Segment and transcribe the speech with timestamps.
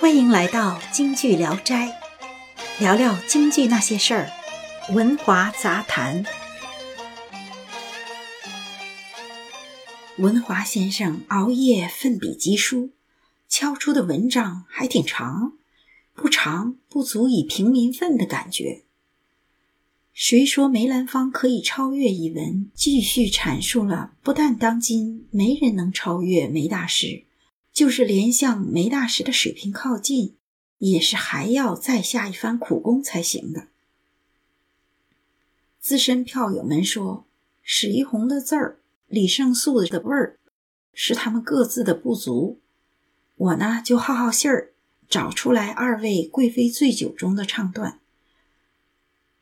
[0.00, 2.00] 欢迎来到京剧聊斋，
[2.78, 4.30] 聊聊京剧那些事儿，
[4.94, 6.24] 文华杂谈。
[10.18, 12.90] 文华先生熬夜奋笔疾书，
[13.48, 15.54] 敲出的文章还挺长，
[16.14, 18.84] 不长不足以平民愤的感觉。
[20.12, 22.70] 谁说梅兰芳可以超越一文？
[22.72, 27.24] 继续阐述了，不但当今没人能超越梅大师。
[27.78, 30.34] 就是连向梅大师的水平靠近，
[30.78, 33.68] 也是还要再下一番苦功才行的。
[35.78, 37.24] 资深票友们说，
[37.62, 40.40] 史一红的字儿、李胜素的味儿，
[40.92, 42.58] 是他们各自的不足。
[43.36, 44.72] 我呢，就好好信儿，
[45.08, 48.00] 找出来二位贵妃醉酒中的唱段，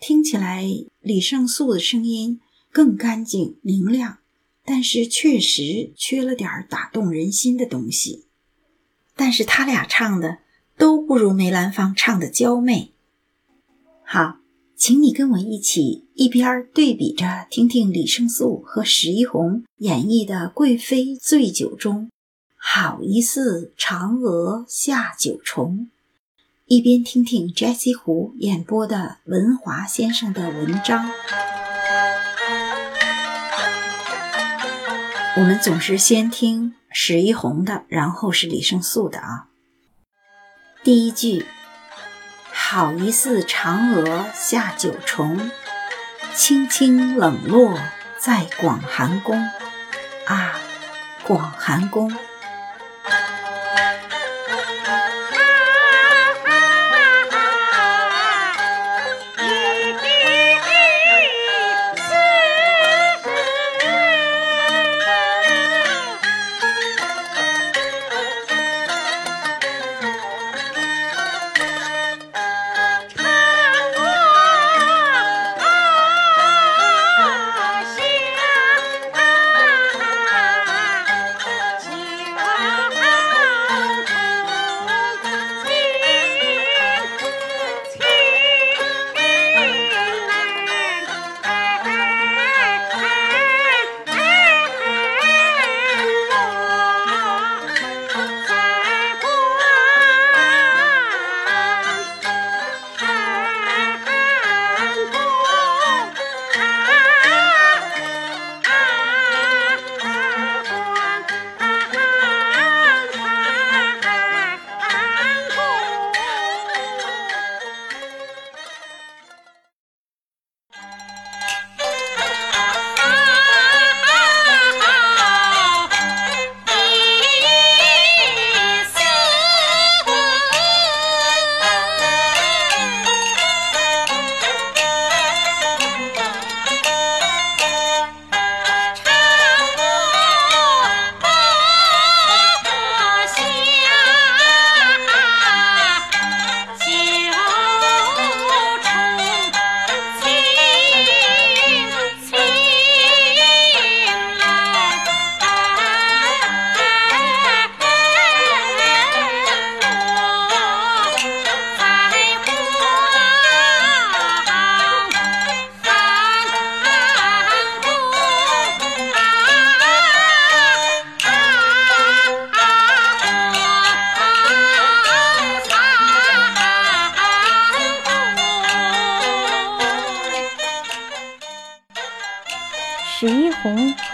[0.00, 0.66] 听起来
[0.98, 2.40] 李胜素的声音
[2.72, 4.18] 更干净明亮。
[4.64, 8.24] 但是确实缺了点打动人心的东西，
[9.14, 10.38] 但是他俩唱的
[10.78, 12.92] 都不如梅兰芳唱的娇媚。
[14.02, 14.38] 好，
[14.76, 22.06] 请你跟我一起一边对比着听听李胜素和史一红演绎的《贵妃醉酒中》，
[22.56, 25.90] 好一似嫦娥下九重，
[26.66, 31.10] 一边听听 Jessie 胡演播的文华先生的文章。
[35.36, 39.46] 我们总是先听史一红的，然后是李胜素的啊。
[40.84, 41.44] 第一句，
[42.52, 45.50] 好一似嫦娥下九重，
[46.36, 47.76] 清清冷落
[48.20, 49.36] 在广寒宫
[50.26, 50.52] 啊，
[51.24, 52.16] 广寒宫。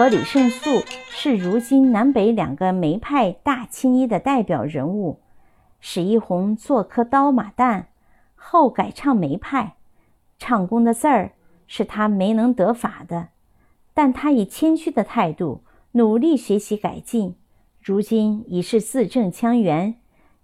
[0.00, 0.80] 和李胜素
[1.10, 5.20] 是如今南北两个梅派大青衣的代表人物。
[5.78, 7.84] 史一红做科刀马旦，
[8.34, 9.74] 后改唱梅派，
[10.38, 11.32] 唱功的字儿
[11.66, 13.28] 是他没能得法的，
[13.92, 17.34] 但他以谦虚的态度努力学习改进，
[17.78, 19.96] 如今已是字正腔圆。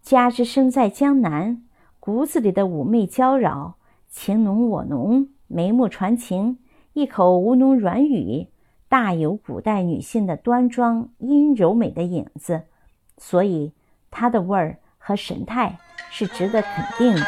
[0.03, 1.63] 加之生在江南，
[1.99, 3.73] 骨子里的妩媚娇娆，
[4.11, 6.59] 情浓我浓，眉目传情。
[6.93, 8.49] 一口吴侬软语，
[8.89, 12.63] 大有古代女性的端庄阴柔美的影子，
[13.19, 13.73] 所以
[14.11, 15.79] 她的味儿和神态
[16.11, 17.27] 是值得肯定的。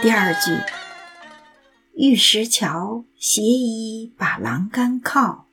[0.00, 0.52] 第二句，
[1.96, 5.46] 玉石桥斜倚把栏杆靠，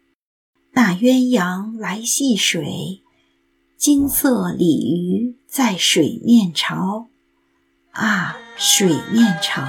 [0.73, 3.01] 那鸳鸯来戏水，
[3.75, 7.07] 金色鲤鱼在水面朝，
[7.91, 9.63] 啊，水面朝。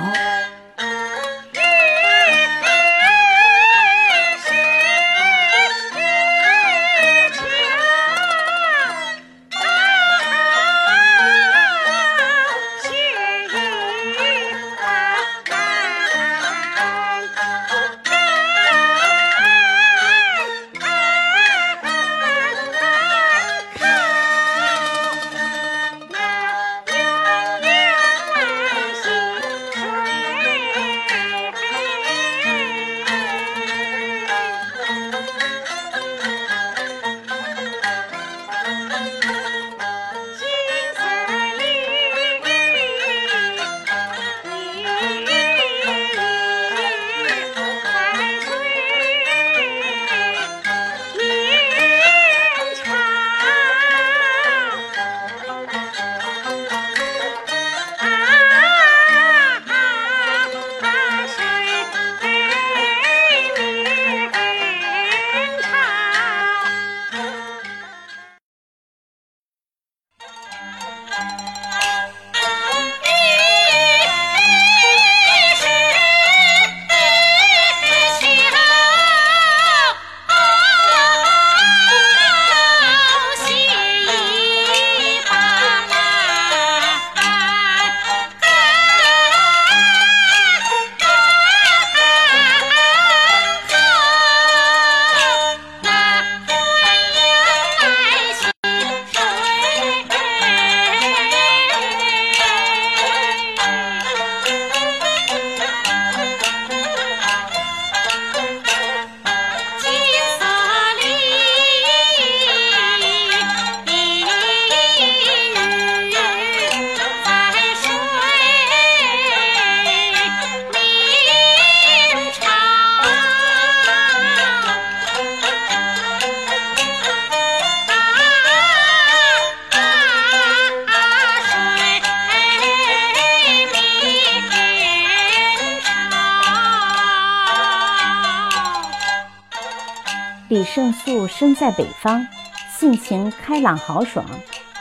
[140.57, 142.27] 李胜素身在北方，
[142.71, 144.25] 性情开朗豪爽，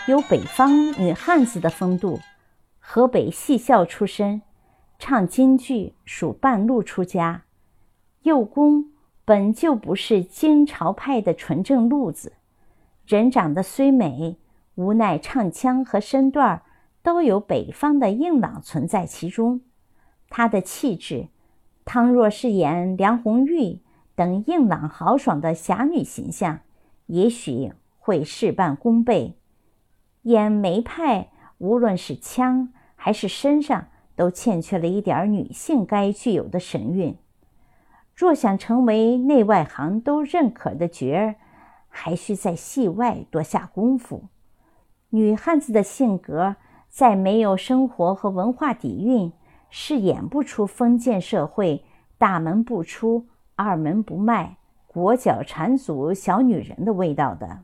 [0.08, 2.18] 有北方女汉子的风度。
[2.80, 4.42] 河北戏校出身，
[4.98, 7.44] 唱京剧，属半路出家。
[8.22, 8.86] 幼公
[9.26, 12.32] 本就不是京朝派的纯正路子，
[13.06, 14.38] 人长得虽美，
[14.76, 16.62] 无奈唱腔和身段
[17.04, 19.60] 都有北方的硬朗存在其中。
[20.30, 21.28] 他的气质，
[21.84, 23.82] 倘若是演梁红玉
[24.16, 26.62] 等硬朗豪爽的侠女形象，
[27.08, 29.38] 也许会事半功倍。
[30.24, 37.18] 演梅派，无论是腔还是身上，都欠缺了一点女性该具有的神韵。
[38.16, 41.36] 若想成为内外行都认可的角儿，
[41.90, 44.30] 还需在戏外多下功夫。
[45.10, 46.56] 女汉子的性格，
[46.90, 49.32] 在没有生活和文化底蕴。
[49.78, 51.84] 是演不出封建社会
[52.18, 54.58] 大门不出、二门不迈、
[54.88, 57.60] 裹脚缠足小女人的味道的。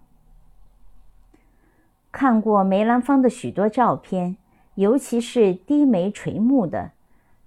[2.12, 4.38] 看过梅兰芳的许多照片，
[4.76, 6.92] 尤其是低眉垂目的，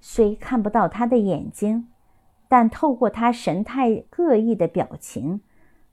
[0.00, 1.88] 虽看不到他的眼睛，
[2.48, 5.40] 但透过他神态各异的表情，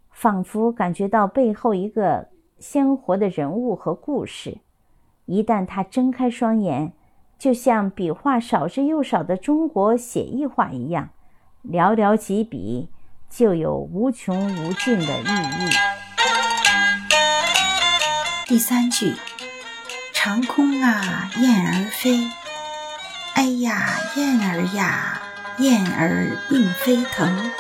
[0.10, 2.28] 仿佛感觉到背后一个
[2.60, 4.58] 鲜活的人物和故事。
[5.26, 6.94] 一旦他睁开双眼，
[7.38, 11.10] 就像笔画少之又少的中国写意画一样，
[11.64, 12.90] 寥寥几笔
[13.30, 15.70] 就有无穷无尽的寓意。
[18.48, 19.16] 第三句，
[20.14, 22.28] 长空啊，雁儿飞。
[23.36, 25.22] 哎呀，雁儿呀，
[25.60, 27.52] 雁儿并飞腾。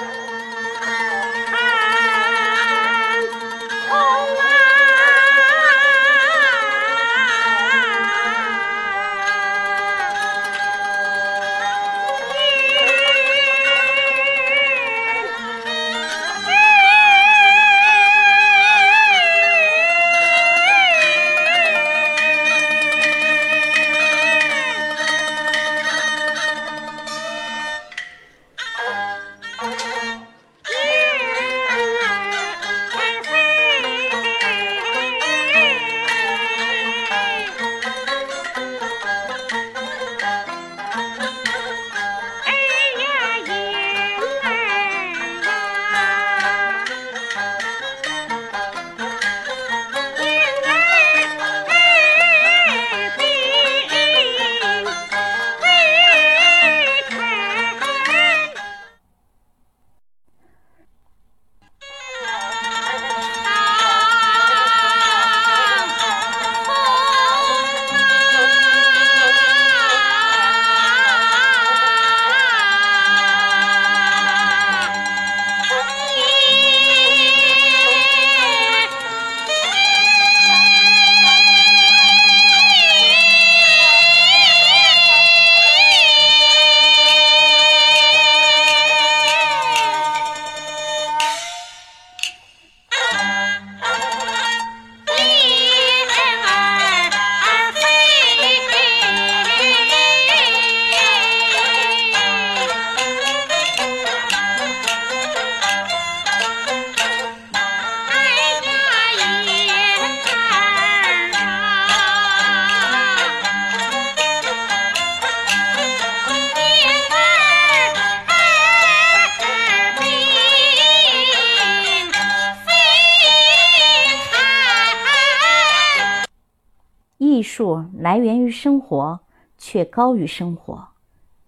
[127.41, 129.21] 艺术来源于生活，
[129.57, 130.89] 却高于生活。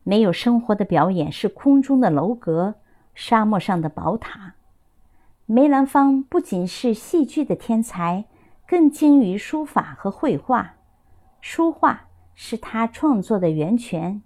[0.01, 2.73] 没有生活的表演是空中的楼阁，
[3.13, 4.55] 沙漠上的宝塔。
[5.45, 8.25] 梅兰芳不仅是戏剧的天才，
[8.67, 10.77] 更精于书法和绘画。
[11.41, 14.15] 书画是他创作的源泉，《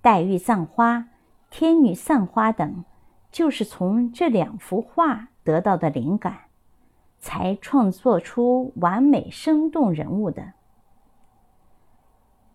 [0.00, 0.96] 黛玉葬花》
[1.50, 2.82] 《天女散花》等，
[3.30, 6.44] 就是从这两幅画得到的灵感，
[7.18, 10.54] 才创作出完美生动人物的。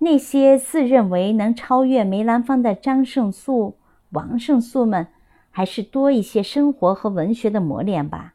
[0.03, 3.77] 那些自认为能超越梅兰芳的张胜素、
[4.10, 5.07] 王胜素们，
[5.50, 8.33] 还是多一些生活和文学的磨练吧。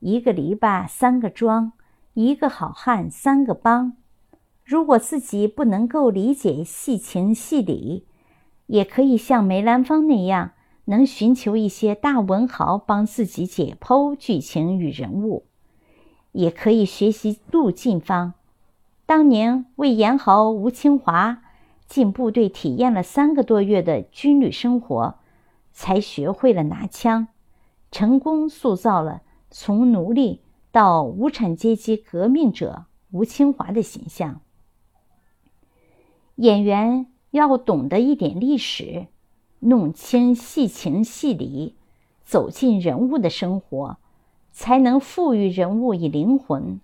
[0.00, 1.72] 一个篱笆三个桩，
[2.14, 3.92] 一个好汉三个帮。
[4.64, 8.04] 如果自己不能够理解戏情戏理，
[8.66, 10.50] 也可以像梅兰芳那样，
[10.86, 15.44] 能寻求一些大文豪帮自己解剖剧情与人物，
[16.32, 18.34] 也可以学习陆近芳。
[19.08, 21.42] 当年为严豪吴清华
[21.86, 25.14] 进部队体验了三个多月的军旅生活，
[25.72, 27.28] 才学会了拿枪，
[27.90, 34.42] 成功塑造了从奴隶到无产阶级革命者吴清华的形象。
[36.34, 39.06] 演员要懂得一点历史，
[39.60, 41.76] 弄清戏情戏理，
[42.26, 43.96] 走进人物的生活，
[44.52, 46.78] 才能赋予人物以灵魂，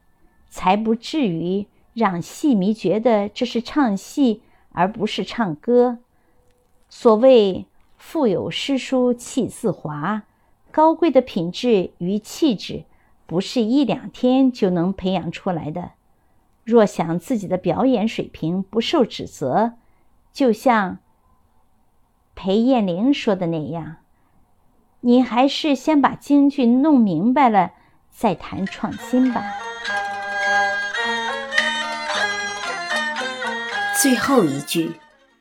[0.49, 5.99] 才不至于让戏迷觉得这是唱戏而不是唱歌。
[6.91, 10.25] 所谓“腹有诗书气自华”。
[10.71, 12.83] 高贵的品质与气质，
[13.27, 15.93] 不是一两天就能培养出来的。
[16.65, 19.75] 若想自己的表演水平不受指责，
[20.33, 20.99] 就像
[22.35, 23.99] 裴艳玲说的那样，
[25.03, 27.75] 你还是先把京剧弄明白了，
[28.11, 29.64] 再谈创新吧。
[34.05, 34.97] 最后一句：“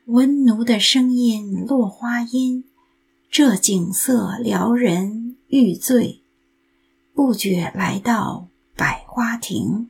[0.07, 2.63] 闻奴的声音落花音，
[3.29, 6.23] 这景色撩人。”欲醉，
[7.13, 9.89] 不觉来到百花亭。